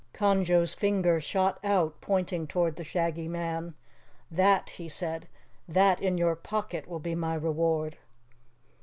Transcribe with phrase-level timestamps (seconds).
[0.15, 3.75] Conjo's finger shot out, pointing toward the Shaggy Man.
[4.31, 5.27] "That," he said.
[5.67, 7.99] "That in your pocket will be my reward!"